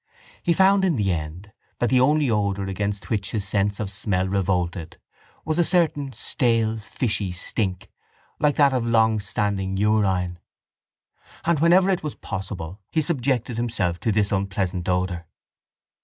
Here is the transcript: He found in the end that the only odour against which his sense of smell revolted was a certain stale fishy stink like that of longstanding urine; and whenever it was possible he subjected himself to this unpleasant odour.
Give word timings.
He 0.41 0.51
found 0.51 0.83
in 0.83 0.95
the 0.95 1.11
end 1.11 1.51
that 1.77 1.91
the 1.91 1.99
only 1.99 2.27
odour 2.27 2.65
against 2.65 3.11
which 3.11 3.29
his 3.29 3.47
sense 3.47 3.79
of 3.79 3.91
smell 3.91 4.27
revolted 4.27 4.97
was 5.45 5.59
a 5.59 5.63
certain 5.63 6.11
stale 6.11 6.77
fishy 6.79 7.31
stink 7.31 7.87
like 8.39 8.55
that 8.55 8.73
of 8.73 8.83
longstanding 8.83 9.77
urine; 9.77 10.39
and 11.45 11.59
whenever 11.59 11.91
it 11.91 12.01
was 12.01 12.15
possible 12.15 12.81
he 12.89 12.99
subjected 13.03 13.57
himself 13.57 13.99
to 13.99 14.11
this 14.11 14.31
unpleasant 14.31 14.89
odour. 14.89 15.27